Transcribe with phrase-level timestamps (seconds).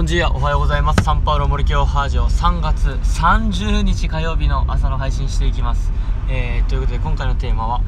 [0.00, 1.04] こんにちは、おはようございます。
[1.04, 5.92] サンパウロ森京ハージョ3月30日火曜日の朝の配信していきます。
[6.30, 7.82] えー、ということで今回のテーマは、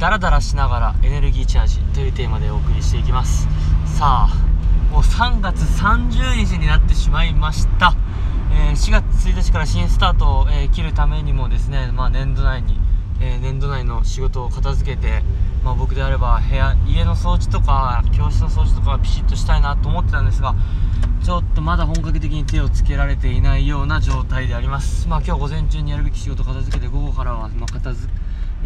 [0.00, 3.46] ダラダラしながらエネルギーチャージというテーマでお送りしていきます。
[3.86, 4.36] さあ、
[4.90, 7.94] もう3月30日になってしまいました。
[8.50, 12.80] えー4月1日から新スタートを、えー切るためにもですね、まあ、年度内に、
[13.20, 15.22] え年度内の仕事を片付けて、
[15.62, 20.56] まあ、僕であれば部屋家の掃除とか教室の掃除とかはピシッとしたいなと思ってたんですが
[21.24, 25.08] ちょっとまだ本格的に手をつけられていないような状態であります。
[25.08, 28.12] まあ今日午前中にやるべき仕事片付けて午後からはま片付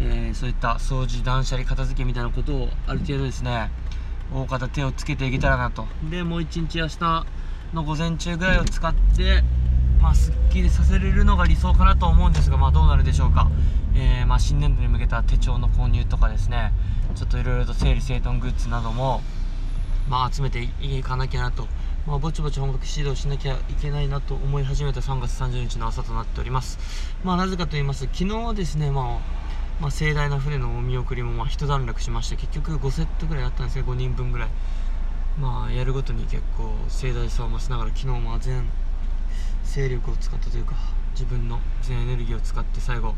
[0.01, 3.71] えーそういった掃除断捨離片付けみたいなことをある程度ですね
[4.33, 5.87] 大方手をつけていけたらなと。
[6.11, 7.25] でもう一日明日
[7.73, 9.41] の午前中ぐらいを使って
[10.01, 13.49] まあすっきりさせれるのが理想かなと思うんですがまあどうなるでしょうか。
[13.95, 16.73] えーまあ新年度に向けた手帳の購入とかですね
[17.15, 19.21] ちょっといろいろと整理整頓グッズなども
[20.09, 21.67] まあ、集めていかなきゃなと、
[22.07, 26.79] まあ、ぼちぼち本格指導しなきゃいけないなと思い始めた3月30日の朝となっております。
[27.23, 29.39] まあ、なぜかと言いますと昨日ですね、まあ
[29.79, 34.49] まあ、盛大な船のお見送りもまあ一段落しまして結局5セットぐらいあったんですね5人分ぐらい
[35.39, 38.65] まあやるごとに結構盛大さを増しながら昨日も全
[39.63, 40.75] 勢力を使ったというか
[41.13, 43.15] 自分の全エネルギーを使って最後、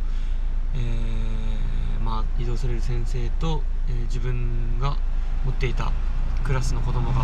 [0.76, 4.98] えーまあ、移動される先生と、えー自分が
[5.46, 5.92] 持っていた
[6.44, 7.22] クラスの子供が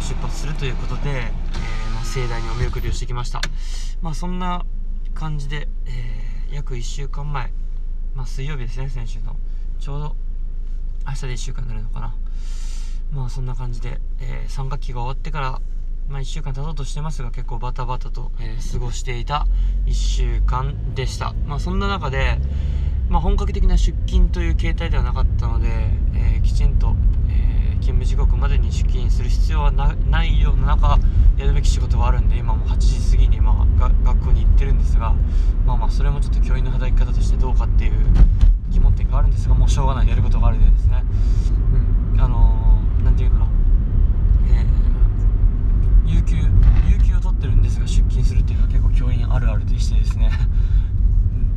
[0.00, 3.40] 出発するということで、えーまあ、盛大にお見送りをしてきました。
[4.00, 4.64] まあそんな
[5.14, 7.50] 感じで、えー約1週間前、
[8.14, 9.36] まあ、水曜日ですね先週の。
[9.80, 10.16] ちょうど
[11.06, 12.14] 明日で1週間になるのかな。
[13.10, 15.60] まあそんな感じで、え3学期が終わってから
[16.08, 19.46] まあ、1週間経とうとしてますが結構バタバタと、え過ごしていた
[19.86, 22.38] 1週間でした、まあ、そんな中で、
[23.08, 25.68] まあ、本格的な出勤という形態ではなかったので、
[26.14, 26.94] えーきちんと、
[27.30, 30.98] えー勤務時刻までに出勤する必要はないような中
[31.38, 35.14] やるべき仕事があるんで今も8時過ぎに、ま、が学校に行ってるんですが
[35.64, 37.92] まあまあそれもちょっと教員の働き方としてどうかっていう
[38.70, 40.08] 疑問点があるんですがもうしょうがない。
[40.08, 41.04] やることがあるでですね、
[42.12, 43.46] うん、あのーていうかな
[44.48, 46.36] えー有給
[46.88, 50.30] 有給を取ってるんですが出勤するっていうのは結構教員あるあるでしてですね、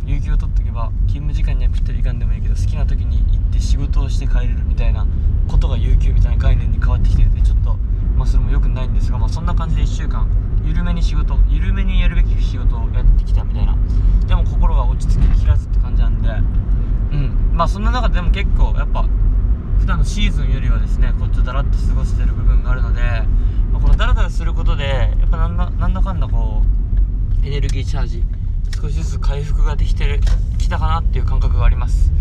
[0.05, 5.07] 有給を取ってば勤務時間にはぴったりいかんでもいいけど好きな時に行って仕事をして帰れるみたいな
[5.47, 7.77] ことが有給みたいな概念に変わってきててちょっと
[8.17, 10.29] まあそれも良くないんですがまあそんな感じで1週間
[10.65, 13.77] 緩めに仕事緩めにやるべき仕事をやってきたみたいな。
[14.27, 16.31] でも心が落ち着ききらずって感じなんでう
[17.15, 17.51] ん。
[17.53, 19.05] まあそんな中でも結構やっぱ
[19.79, 23.01] 普段のシーズンよりはですねこっちだらっと過ごしてる部分があるので、
[23.71, 24.87] まあこのダラダラすることで
[25.19, 26.63] やっぱなんだなんだかんだこ
[27.43, 28.23] うエネルギーチャージ
[28.81, 30.19] 少しずつ回復ができてる
[30.65, 32.11] きたかなっていう感覚があります。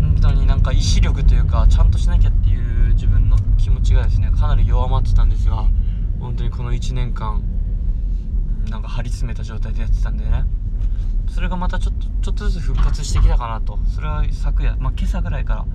[0.00, 5.68] 本当になんか意志力というかちゃんとしなきゃっていう自分の気持ちがですねかなり弱まってたんですが
[6.18, 7.42] 本当にこの1年間
[8.70, 10.44] なんか張り詰めた状態でやってたんでね。
[11.28, 13.78] それがまたちょっとちょっとずつ復活してきたかなと。
[13.94, 15.66] それは昨夜、まあ、今朝ぐらいから、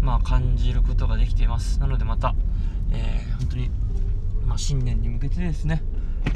[0.00, 1.80] まあ、感じることができています。
[1.80, 2.34] なのでまた、
[2.92, 3.70] えー本当に、
[4.46, 5.82] まあ、新年に向けてですね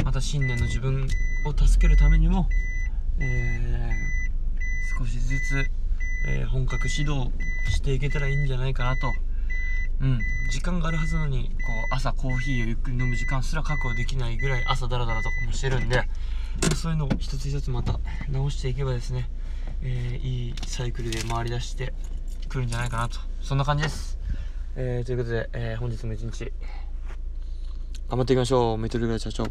[0.05, 1.07] また新年の自分
[1.47, 2.49] を助けるためにも、
[3.19, 3.90] えー
[5.01, 5.71] 少しずつ、
[6.29, 7.31] えー本格指導
[7.71, 9.15] していけたらいいんじゃないかなと。
[10.03, 10.19] うん、
[10.51, 16.03] 時間があるはずなのにこう朝コーヒーをゆっくり飲む時間すら確保できないぐらい朝ダラダラとかもしてるんで
[16.75, 17.99] そういうのを一つ一つまた
[18.31, 19.31] 直していけばですね、
[19.83, 21.95] えーいいサイクルで回り出して
[22.49, 23.19] くるんじゃないかなと。
[23.41, 24.19] そんな感じです、
[24.77, 26.53] えーということで、え本日も一日
[28.09, 28.79] 頑張っていきましょう。
[28.79, 29.45] メトルグラ社長。